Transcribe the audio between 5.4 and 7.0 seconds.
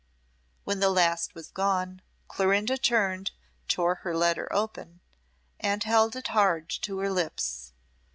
and held it hard to